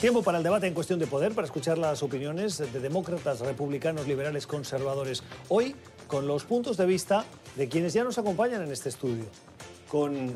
[0.00, 4.06] Tiempo para el debate en cuestión de poder, para escuchar las opiniones de demócratas, republicanos,
[4.06, 5.22] liberales, conservadores.
[5.48, 5.74] Hoy,
[6.06, 7.24] con los puntos de vista
[7.56, 9.24] de quienes ya nos acompañan en este estudio.
[9.88, 10.34] Con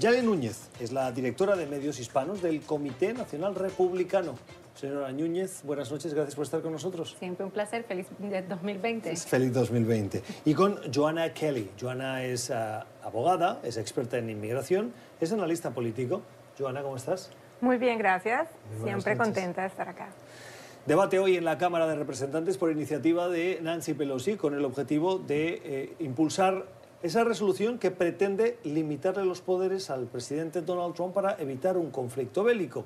[0.00, 4.34] Yale Núñez, es la directora de medios hispanos del Comité Nacional Republicano.
[4.74, 7.16] Señora Núñez, buenas noches, gracias por estar con nosotros.
[7.18, 9.14] Siempre un placer, feliz 2020.
[9.14, 10.22] Feliz 2020.
[10.46, 11.70] Y con Joanna Kelly.
[11.78, 16.22] Joanna es uh, abogada, es experta en inmigración, es analista político.
[16.58, 17.30] Joanna, ¿cómo estás?
[17.60, 18.48] Muy bien, gracias.
[18.82, 20.08] Siempre contenta de estar acá.
[20.84, 25.18] Debate hoy en la Cámara de Representantes por iniciativa de Nancy Pelosi con el objetivo
[25.18, 26.66] de eh, impulsar
[27.02, 32.44] esa resolución que pretende limitarle los poderes al presidente Donald Trump para evitar un conflicto
[32.44, 32.84] bélico.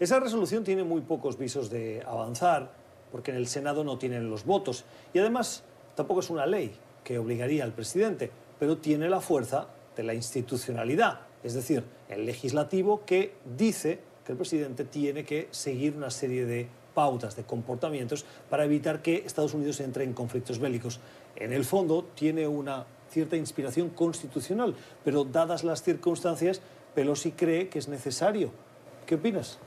[0.00, 2.72] Esa resolución tiene muy pocos visos de avanzar
[3.12, 5.62] porque en el Senado no tienen los votos y además
[5.94, 11.20] tampoco es una ley que obligaría al presidente, pero tiene la fuerza de la institucionalidad
[11.42, 13.98] es decir, el legislativo que dice
[14.30, 19.54] el presidente tiene que seguir una serie de pautas, de comportamientos para evitar que Estados
[19.54, 21.00] Unidos entre en conflictos bélicos.
[21.36, 26.60] En el fondo tiene una cierta inspiración constitucional, pero dadas las circunstancias,
[26.94, 28.50] Pelosi cree que es necesario.
[29.06, 29.58] ¿Qué opinas?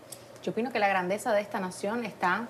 [0.43, 2.47] Yo opino que la grandeza de esta nación está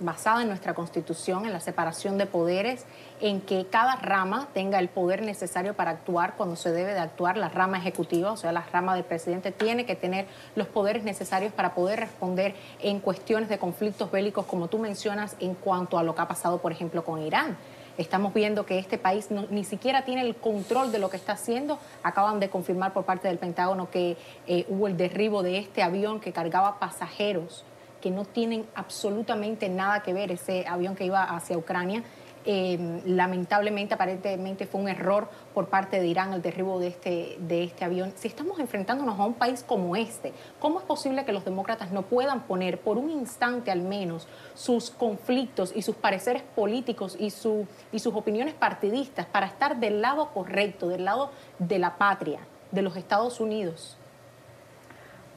[0.00, 2.84] basada en nuestra constitución, en la separación de poderes,
[3.20, 7.36] en que cada rama tenga el poder necesario para actuar cuando se debe de actuar.
[7.36, 11.52] La rama ejecutiva, o sea, la rama del presidente, tiene que tener los poderes necesarios
[11.52, 16.14] para poder responder en cuestiones de conflictos bélicos, como tú mencionas, en cuanto a lo
[16.14, 17.56] que ha pasado, por ejemplo, con Irán.
[17.98, 21.78] Estamos viendo que este país ni siquiera tiene el control de lo que está haciendo.
[22.02, 26.18] Acaban de confirmar por parte del Pentágono que eh, hubo el derribo de este avión
[26.18, 27.64] que cargaba pasajeros
[28.00, 32.02] que no tienen absolutamente nada que ver ese avión que iba hacia Ucrania.
[32.46, 37.64] Em, lamentablemente, aparentemente fue un error por parte de Irán el derribo de este, de
[37.64, 38.14] este avión.
[38.16, 42.02] Si estamos enfrentándonos a un país como este, ¿cómo es posible que los demócratas no
[42.02, 47.66] puedan poner por un instante al menos sus conflictos y sus pareceres políticos y, su,
[47.92, 52.40] y sus opiniones partidistas para estar del lado correcto, del lado de la patria,
[52.70, 53.99] de los Estados Unidos?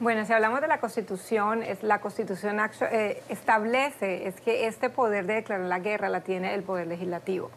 [0.00, 2.58] Bueno, si hablamos de la Constitución, es, la Constitución
[2.90, 7.50] eh, establece es que este poder de declarar la guerra la tiene el Poder Legislativo.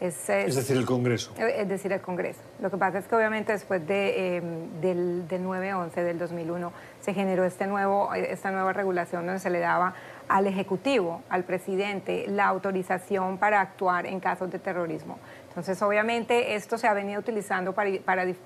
[0.00, 1.32] Es, decir, el Congreso.
[1.36, 2.40] Eh, es decir, el Congreso.
[2.60, 4.42] Lo que pasa es que obviamente después de, eh,
[4.80, 9.58] del, del 9-11 del 2001 se generó este nuevo, esta nueva regulación donde se le
[9.58, 9.94] daba
[10.28, 15.18] al Ejecutivo, al presidente, la autorización para actuar en casos de terrorismo.
[15.58, 17.90] Entonces, obviamente, esto se ha venido utilizando para,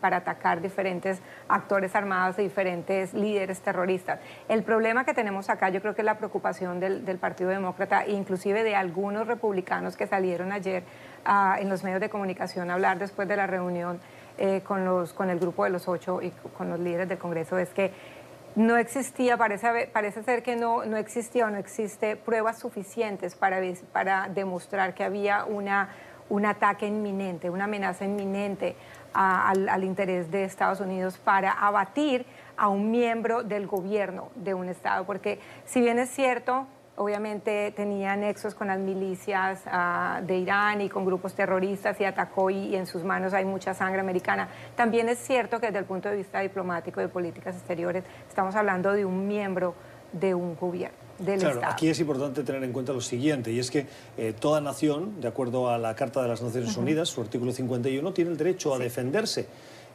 [0.01, 4.19] para, atacar diferentes actores armados y diferentes líderes terroristas.
[4.49, 8.65] El problema que tenemos acá, yo creo que es la preocupación del, Partido Demócrata inclusive
[8.65, 10.85] de algunos republicanos que salieron ayer
[11.25, 14.01] ah, en los medios de comunicación a hablar después de la reunión
[14.39, 17.59] eh, con, los, con el grupo de los ocho y con los líderes del Congreso,
[17.59, 17.93] es que
[18.55, 23.61] no existía, parece, parece ser que no, no existía o no existe pruebas suficientes para,
[23.93, 25.89] para demostrar que había una
[26.33, 28.75] un ataque inminente, una amenaza inminente
[29.13, 32.25] al, interés de Estados Unidos para abatir
[32.57, 35.05] a un miembro del gobierno de un Estado.
[35.05, 36.67] Porque si bien es cierto,
[36.97, 42.51] obviamente tenía nexos con las milicias ah, de Irán y con grupos terroristas y atacó
[42.51, 44.49] y, en sus manos hay mucha sangre americana.
[44.77, 48.55] También es cierto que desde el punto de vista diplomático y de políticas exteriores estamos
[48.55, 49.75] hablando de un miembro
[50.13, 53.87] de un gobierno claro, Aquí es importante tener en cuenta lo siguiente, y es que
[54.17, 58.13] eh, toda nación, de acuerdo a la Carta de las Naciones Unidas, su artículo 51,
[58.13, 59.47] tiene el derecho a defenderse,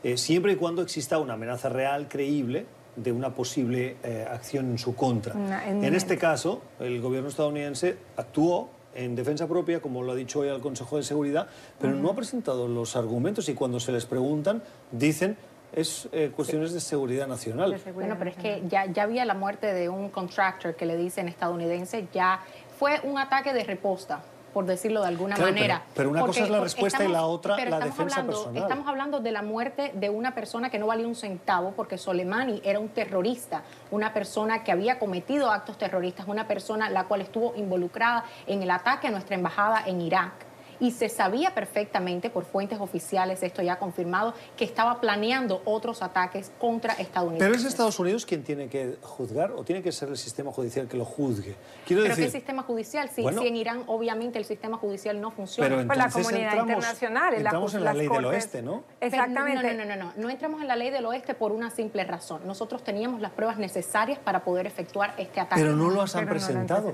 [0.03, 2.65] eh, siempre y cuando exista una amenaza real, creíble,
[2.97, 5.33] de una posible eh, acción en su contra.
[5.69, 10.49] en, este caso, el gobierno estadounidense actuó en defensa propia, como lo ha dicho hoy
[10.49, 11.47] al Consejo de Seguridad,
[11.79, 15.37] pero no ha presentado los argumentos y cuando se les preguntan, dicen
[15.73, 17.79] es eh, cuestiones de seguridad nacional.
[17.93, 21.27] bueno, pero es que ya, ya había la muerte de un contractor que le dicen
[21.27, 22.41] estadounidense, ya
[22.79, 24.21] fue un ataque de reposta
[24.57, 25.83] por decirlo de alguna manera.
[25.93, 28.63] Pero, una cosa es la respuesta y la otra la defensa hablando, personal.
[28.63, 32.59] Estamos hablando de la muerte de una persona que no valía un centavo porque Soleimani
[32.65, 37.53] era un terrorista, una persona que había cometido actos terroristas, una persona la cual estuvo
[37.55, 40.46] involucrada en el ataque a nuestra embajada en Irak
[40.79, 46.51] y se sabía perfectamente por fuentes oficiales, esto ya confirmado, que estaba planeando otros ataques
[46.59, 47.45] contra Estados Unidos.
[47.45, 50.87] Pero es Estados Unidos quien tiene que juzgar o tiene que ser el sistema judicial
[50.87, 51.55] que lo juzgue.
[51.85, 53.09] Quiero ¿Pero qué sistema judicial?
[53.09, 55.69] Si, en Irán obviamente el sistema judicial no funciona.
[55.69, 57.33] Pero pues la comunidad internacional.
[57.33, 58.83] Entramos en la ley del oeste, ¿no?
[58.99, 59.73] Exactamente.
[59.73, 60.13] no, no, no, no, no.
[60.17, 62.41] No entramos en la ley del oeste por una simple razón.
[62.45, 65.61] Nosotros teníamos las pruebas necesarias para poder efectuar este ataque.
[65.61, 66.93] Pero no lo has presentado.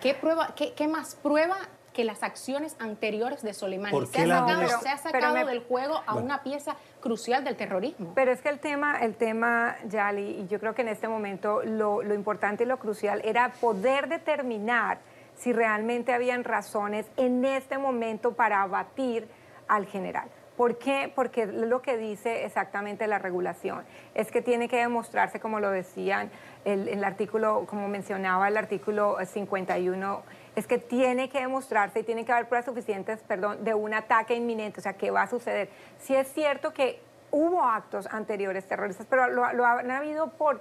[0.00, 1.56] ¿Qué, prueba, qué, ¿Qué más prueba
[1.98, 3.90] que las acciones anteriores de Soleimani.
[3.90, 6.26] ¿Por Se ha sacado, se ha sacado me- del juego a Bueno.
[6.26, 8.12] una pieza crucial del terrorismo.
[8.14, 11.60] Pero es que el tema, el tema, Yali, y yo creo que en este momento
[11.64, 14.98] lo, lo importante y lo crucial era poder determinar
[15.34, 19.26] si realmente habían razones en este momento para abatir
[19.66, 20.28] al general.
[20.56, 21.12] ¿Por qué?
[21.14, 23.84] Porque lo que dice exactamente la regulación
[24.14, 26.30] es que tiene que demostrarse, como lo decían
[26.64, 30.22] el, el artículo, como mencionaba el artículo 51,
[30.58, 34.34] es que tiene que demostrarse y tiene que haber pruebas suficientes, perdón, de un ataque
[34.34, 35.68] inminente, o sea, ¿qué va a suceder?
[35.98, 37.00] Si es cierto que
[37.30, 40.60] hubo actos anteriores terroristas, pero lo, lo han habido por,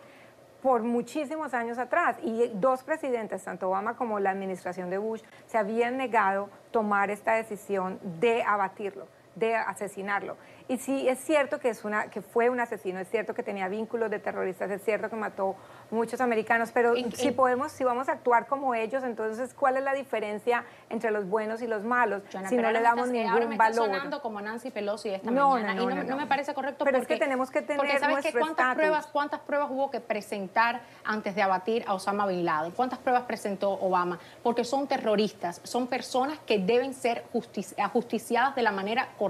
[0.61, 2.17] por muchísimos años atrás.
[2.21, 7.33] Y dos presidentes, tanto Obama como la administración de Bush, se habían negado tomar esta
[7.35, 10.37] decisión de abatirlo de asesinarlo.
[10.67, 13.69] Y sí, es cierto que, es una, que fue un asesino, es cierto que tenía
[13.69, 15.55] vínculos de terroristas, es cierto que mató
[15.91, 19.93] muchos americanos, pero si podemos, si vamos a actuar como ellos, entonces, ¿cuál es la
[19.93, 23.45] diferencia entre los buenos y los malos Joana, si no le damos estás- ningún ahora
[23.47, 23.85] me está valor?
[23.85, 26.53] sonando como Nancy Pelosi esta No, mañana no, y no, no, no, no me parece
[26.53, 28.75] correcto Pero es porque, que tenemos que tener porque sabes que cuántas estatus.
[28.75, 33.23] pruebas cuántas pruebas hubo que presentar antes de abatir a Osama bin Laden cuántas pruebas
[33.23, 39.07] presentó Obama porque son terroristas son personas que deben ser justi- ajusticiadas de la manera
[39.17, 39.26] correcta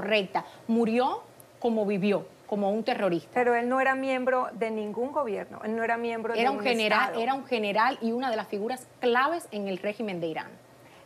[0.67, 1.23] murió
[1.59, 5.83] como vivió como un terrorista Pero él no era miembro de ningún gobierno, él no
[5.83, 7.21] era miembro de era un un general Estado.
[7.21, 10.51] era un general y una de las figuras claves en el régimen de Irán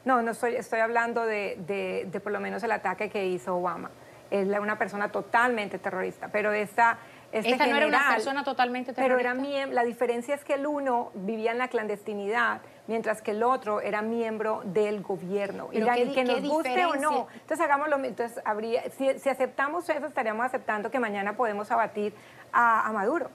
[0.06, 3.56] No, no estoy, estoy hablando de, de- de por lo menos el ataque que hizo
[3.56, 3.90] Obama.
[4.30, 6.98] Es una persona totalmente terrorista, pero esta...
[7.34, 9.66] Este Esta no era una general- persona totalmente Pero era terrorista.
[9.68, 13.80] miem- la diferencia es que el uno vivía en la clandestinidad, mientras que el otro
[13.81, 15.69] era miembro del gobierno.
[15.72, 17.28] Pero y qué que nos guste o no.
[17.33, 21.69] Entonces hagamos lo mi- entonces habría, si, si aceptamos eso, estaríamos aceptando que mañana podemos
[21.72, 22.13] abatir
[22.51, 23.30] a, a Maduro.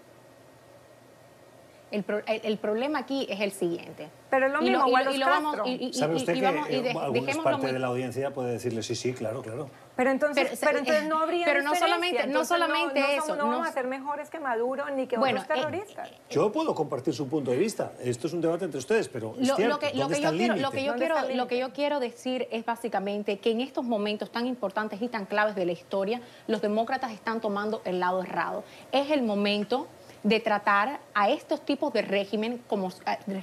[1.92, 5.26] el, pro- el- el problema aquí es el siguiente Pero es lo mismo, y lo
[5.26, 7.72] vamos y, y- ¿Sabe usted y que vamos- y eh, de- algunas dejémoslo parte muy-
[7.72, 9.70] de la audiencia puede decirle sí, sí, claro, claro?
[9.96, 13.20] Pero entonces, Pero, pero, eh, entonces no habría pero no solamente- no solamente no, eso,
[13.22, 16.10] somos- No, vamos no- a ser mejores que Maduro ni que Bueno, otros eh, terroristas.
[16.28, 17.92] Yo puedo compartir su punto de vista.
[18.02, 19.74] Esto es un debate entre ustedes, pero es Lo, cierto.
[19.74, 21.48] lo que, lo ¿Dónde que está yo el quiero, lo que yo ¿Dónde quiero, lo
[21.48, 25.54] que yo quiero decir es básicamente que en estos momentos tan importantes y tan claves
[25.54, 28.64] de la historia, los demócratas están tomando el lado errado.
[28.92, 29.86] Es el momento
[30.22, 32.90] de tratar a estos tipos de régimen como,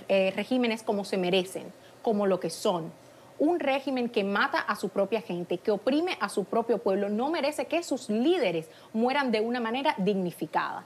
[0.08, 1.66] eh, regímenes como se merecen,
[2.04, 2.92] como lo que son.
[3.40, 7.30] Un régimen que mata a su propia gente, que oprime a su propio pueblo, no
[7.30, 10.86] merece que sus líderes mueran de una manera dignificada.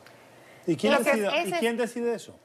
[0.65, 2.35] ¿Y quién, Ese es- decide, ¿y ese es- quién decide eso?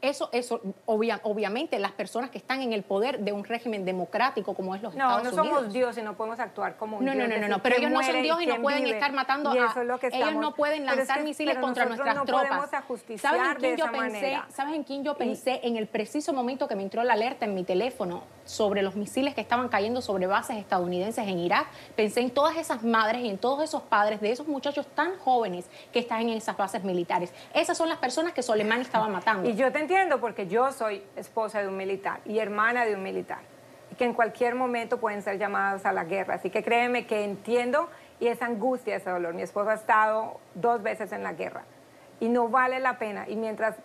[0.00, 4.52] Eso, eso obvia- obviamente, las personas que están en el poder de un régimen democrático
[4.52, 5.72] como es los No, Estados no somos Unidos.
[5.72, 7.28] Dios y no podemos actuar como un No, no, Dios.
[7.28, 8.96] no, no, no, pero ellos no son Dios y no pueden vive.
[8.96, 9.66] estar matando Y a...
[9.66, 12.24] eso es lo que ellos estamos- no pueden es lanzar que- misiles contra nuestras no
[12.24, 12.74] podemos tropas.
[12.74, 14.12] ajusticiar ¿Saben en quién de yo esa pensé?
[14.16, 14.46] manera.
[14.52, 15.60] ¿Sabes en quién yo pensé?
[15.62, 19.34] En el preciso momento que me entró la alerta en mi teléfono sobre los misiles
[19.34, 21.66] que estaban cayendo sobre bases estadounidenses en Irak,
[21.96, 25.66] pensé en todas esas madres y en todos esos padres de esos muchachos tan jóvenes
[25.92, 27.32] que están en esas bases militares.
[27.54, 29.48] Esas son las personas que Soleimani estaba matando.
[29.48, 33.02] Y yo te entiendo porque yo soy esposa de un militar y hermana de un
[33.02, 33.40] militar.
[33.98, 36.34] Que en cualquier momento pueden ser llamados a la guerra.
[36.34, 37.88] Así que créeme que entiendo
[38.20, 39.34] y esa angustia, ese dolor.
[39.34, 41.64] Mi esposo ha estado dos veces en la guerra
[42.20, 43.28] y no vale la pena.
[43.28, 43.76] Y mientras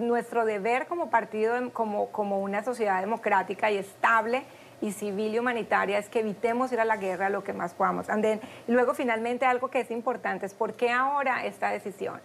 [0.00, 4.44] nuestro deber como partido, como, como una sociedad democrática y estable
[4.80, 8.08] y civil y humanitaria es que evitemos ir a la guerra lo que más podamos.
[8.08, 12.20] And y luego finalmente algo que es importante es por qué ahora esta decisión.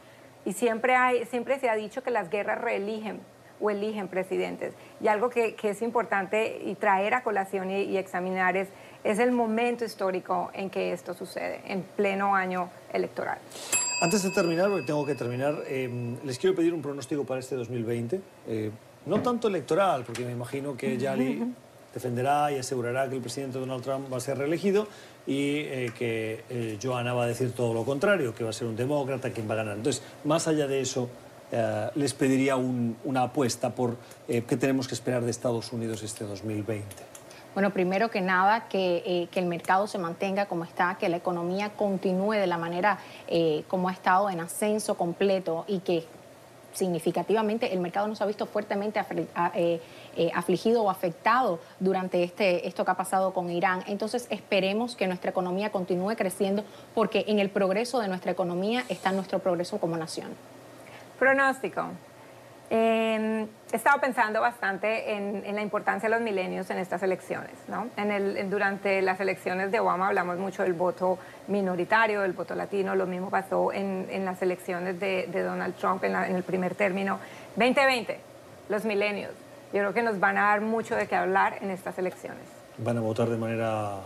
[0.46, 3.22] Y siempre, hay, siempre se ha dicho que las guerras reeligen
[3.62, 4.74] o eligen presidentes.
[5.00, 8.68] Y algo que, que es importante y traer a colación y, y examinar es,
[9.04, 13.40] es el momento histórico en que esto sucede, en pleno año electoral.
[14.04, 15.90] Antes de terminar, porque tengo que terminar, eh,
[16.26, 18.20] les quiero pedir un pronóstico para este 2020.
[18.48, 18.70] eh,
[19.06, 21.42] no tanto electoral, porque me imagino que Yali
[21.94, 24.88] defenderá y asegurará que el presidente Donald Trump va a ser reelegido
[25.28, 28.68] y eh, que eh, Johanna va a decir todo lo contrario, que va a ser
[28.68, 29.76] un demócrata quien va a ganar.
[29.78, 31.10] Entonces, más allá de eso,
[31.52, 33.96] eh, les pediría un- una apuesta por
[34.28, 37.13] eh, qué tenemos que esperar de Estados Unidos este 2020.
[37.54, 41.18] Bueno, primero que nada, que, eh, que el mercado se mantenga como está, que la
[41.18, 46.06] economía continúe de la manera eh, como ha estado en ascenso completo y que
[46.74, 49.00] significativamente el mercado no se ha visto fuertemente
[49.56, 49.82] eh,
[50.16, 53.84] eh, afligido o afectado durante este, esto que ha pasado con Irán.
[53.88, 59.12] Entonces esperemos que nuestra economía continúe creciendo porque en el progreso de nuestra economía está
[59.12, 60.30] nuestro progreso como nación.
[61.20, 61.90] Pronóstico.
[62.76, 67.52] Eh, he estado pensando bastante en, en la importancia de los milenios en estas elecciones.
[67.68, 67.88] ¿no?
[67.98, 72.56] En el, en- durante las elecciones de Obama hablamos mucho del voto minoritario, del voto
[72.56, 72.96] latino.
[72.96, 76.74] Lo mismo pasó en, las elecciones de, de Donald Trump en, la- en el primer
[76.74, 77.20] término.
[77.58, 78.20] 2020,
[78.70, 79.30] los milenios.
[79.72, 82.42] Yo creo que nos van a dar mucho de qué hablar en estas elecciones.
[82.80, 83.98] van a votar de manera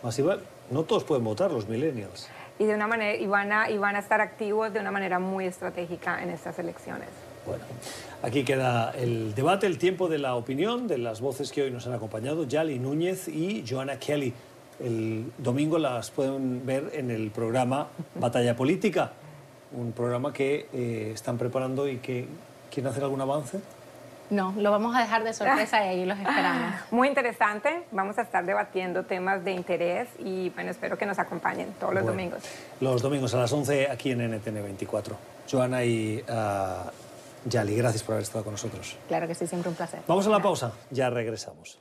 [0.00, 0.36] masiva.
[0.70, 2.28] No todos pueden votar, los millennials.
[2.60, 5.18] Y, de una manera, y, van a, y van a estar activos de una manera
[5.18, 7.08] muy estratégica en estas elecciones.
[7.46, 7.64] Bueno,
[8.22, 11.86] aquí queda el debate, el tiempo de la opinión de las voces que hoy nos
[11.86, 14.32] han acompañado, Yali Núñez y Joanna Kelly.
[14.80, 19.12] El domingo las pueden ver en el programa Batalla Política,
[19.72, 22.26] un programa que eh, están preparando y que
[22.70, 23.60] quieren hacer algún avance.
[24.30, 26.74] No, lo vamos a dejar de sorpresa y ahí los esperamos.
[26.90, 27.82] Muy interesante.
[27.90, 32.02] Vamos a estar debatiendo temas de interés y bueno, espero que nos acompañen todos los
[32.02, 32.42] Bueno, domingos.
[32.80, 35.16] Los domingos a las 11 aquí en NTN 24.
[35.50, 36.90] Joana y ah,
[37.44, 38.96] Yali, gracias por haber estado con nosotros.
[39.08, 40.00] Claro que sí, siempre un placer.
[40.06, 41.78] Vamos a la pausa, ya regresamos.